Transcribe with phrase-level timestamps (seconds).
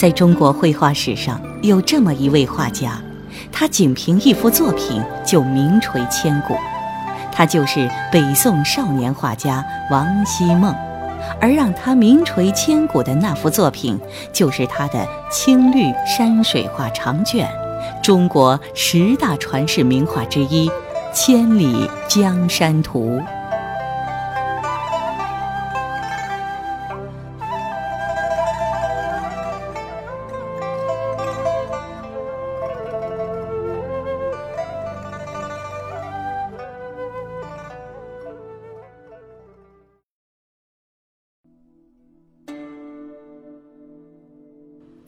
[0.00, 2.98] 在中国绘画史上，有这么一位画家，
[3.52, 6.54] 他仅凭一幅作品就名垂千古，
[7.30, 10.74] 他就是北宋少年画家王希孟。
[11.38, 14.00] 而让他名垂千古的那幅作品，
[14.32, 17.46] 就是他的青绿山水画长卷，
[18.02, 20.66] 中国十大传世名画之一
[21.12, 23.18] 《千里江山图》。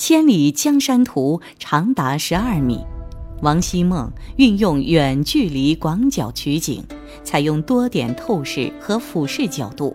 [0.00, 2.80] 千里江山图长达十二米，
[3.42, 6.82] 王希孟运用远距离广角取景，
[7.22, 9.94] 采用多点透视和俯视角度，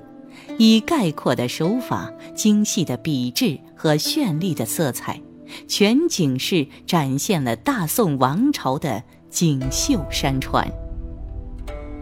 [0.59, 5.19] 以概括的手法、精细的笔致和绚丽的色彩，
[5.67, 10.71] 全景式展现了大宋王朝的锦绣山川。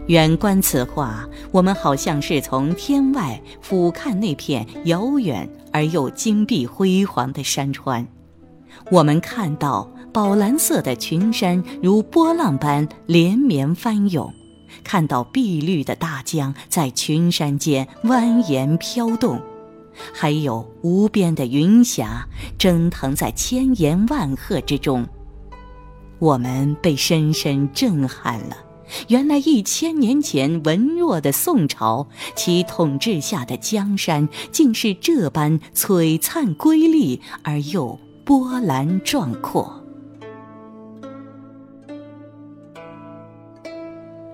[0.06, 5.48] 远观此画，我们好像是从天外俯瞰那片遥远。
[5.72, 8.06] 而又金碧辉煌的山川，
[8.92, 14.32] 我们看到宝蓝色的群山如波浪般连绵翻涌，
[14.84, 19.40] 看到碧绿的大江在群山间蜿蜒飘动，
[20.12, 22.24] 还有无边的云霞
[22.56, 25.04] 蒸腾在千岩万壑之中。
[26.20, 28.56] 我们被深深震撼了。
[29.08, 39.80] 原来一千年前文弱的宋朝，其统治下的江山竟是这般璀璨瑰丽而又波澜壮阔。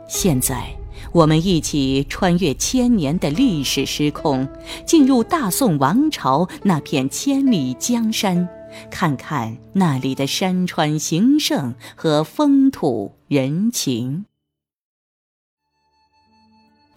[0.08, 0.76] 现在，
[1.12, 4.46] 我们一起穿越千年的历史时空，
[4.84, 8.48] 进入大宋王朝那片千里江山，
[8.90, 14.26] 看看那里的山川形胜和风土人情。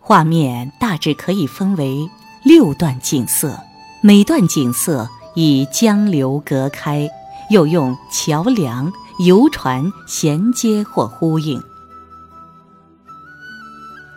[0.05, 2.09] 画面大致可以分为
[2.43, 3.57] 六段景色，
[4.01, 7.09] 每段景色以江流隔开，
[7.49, 11.63] 又用桥梁、游船衔接或呼应。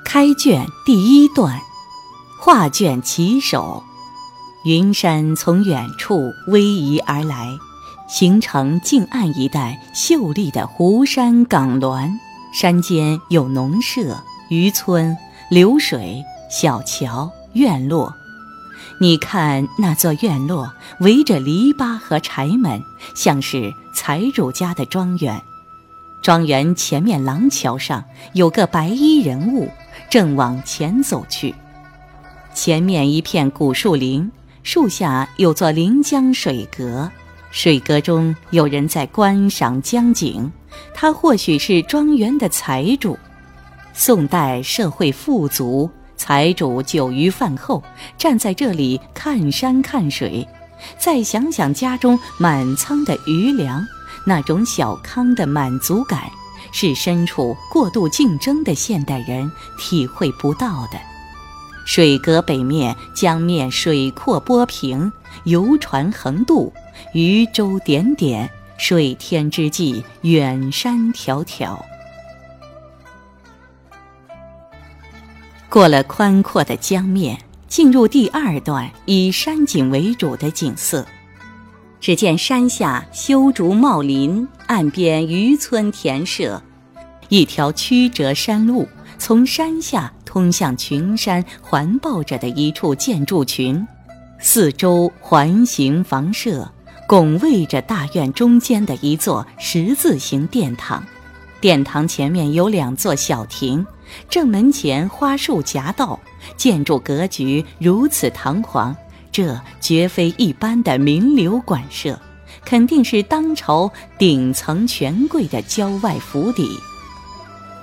[0.04, 1.60] 开卷第一段，
[2.40, 3.84] 画卷起手，
[4.64, 7.56] 云山从远处逶迤而来，
[8.08, 12.10] 形成近岸一带秀丽的湖山港峦，
[12.52, 15.16] 山间有农舍、渔村。
[15.48, 18.12] 流水、小桥、院落，
[19.00, 22.82] 你看那座院落围着篱笆和柴门，
[23.14, 25.40] 像是财主家的庄园。
[26.20, 28.02] 庄园前面廊桥上
[28.32, 29.70] 有个白衣人物，
[30.10, 31.54] 正往前走去。
[32.52, 34.28] 前面一片古树林，
[34.64, 37.08] 树下有座临江水阁，
[37.52, 40.50] 水阁中有人在观赏江景，
[40.92, 43.16] 他或许是庄园的财主。
[43.98, 47.82] 宋代社会富足，财主酒余饭后
[48.18, 50.46] 站在这里看山看水，
[50.98, 53.82] 再想想家中满仓的余粮，
[54.26, 56.24] 那种小康的满足感，
[56.72, 60.98] 是身处过度竞争的现代人体会不到的。
[61.86, 65.10] 水阁北面江面水阔波平，
[65.44, 66.70] 游船横渡，
[67.14, 71.78] 渔舟点点，水天之际远山迢迢。
[75.68, 81.04] 过了宽阔的江面，进入第二段以山景为主的景色。
[82.00, 86.62] 只见山下修竹茂林，岸边渔村田舍，
[87.28, 93.84] 一条曲折山路从山下通向群山环抱着的一处建筑群，
[94.38, 96.70] 四周环形房舍，
[97.08, 101.02] 拱卫着大院中间的一座十字形殿堂。
[101.66, 103.84] 殿堂前面有两座小亭。
[104.30, 106.16] 正门前花树夹道，
[106.56, 108.94] 建筑格局如此堂皇，
[109.32, 112.16] 这绝非一般的名流馆舍，
[112.64, 116.70] 肯定是当朝顶层权贵的郊外府邸。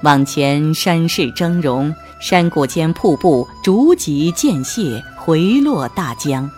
[0.02, 6.50] 往前山势峥嵘，山谷间瀑布逐级渐泻，回落大江。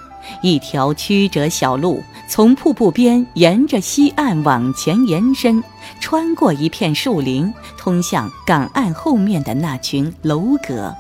[0.44, 5.64] 一条曲折小路从瀑布边沿着西岸往前延伸，
[6.00, 10.94] 穿过一片树林，通向港岸后面的那群楼阁。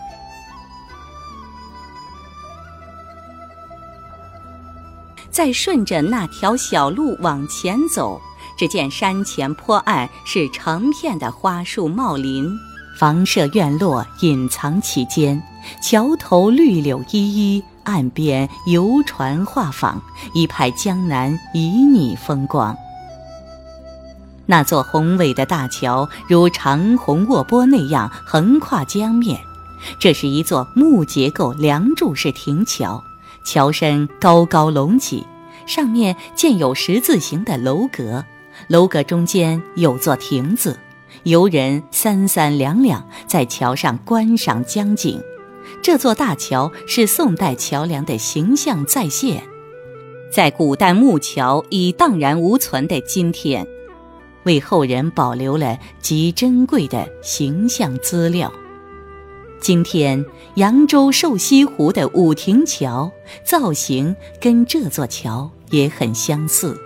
[5.29, 8.21] 再顺着那条小路往前走，
[8.57, 12.49] 只见山前坡岸是成片的花树茂林，
[12.97, 15.41] 房舍院落隐藏其间，
[15.81, 17.63] 桥头绿柳依依。
[17.83, 19.93] 岸边游船画舫，
[20.33, 22.75] 一派江南旖旎风光。
[24.47, 29.39] 那座宏伟的大桥如长虹卧波那样横跨江面，
[29.97, 33.03] 这是一座木结构梁柱式亭桥，
[33.43, 35.25] 桥身高高隆起，
[35.65, 38.23] 上面建有十字形的楼阁，
[38.67, 40.79] 楼阁中间有座亭子，
[41.23, 45.19] 游人三三两两在桥上观赏江景。
[45.81, 49.43] 这座大桥是宋代桥梁的形象再现，
[50.31, 53.67] 在古代木桥已荡然无存的今天。
[54.45, 58.51] 为后人保留了极珍贵的形象资料。
[59.59, 60.23] 今天，
[60.55, 63.11] 扬州瘦西湖的五亭桥
[63.43, 66.79] 造型跟这座桥也很相似。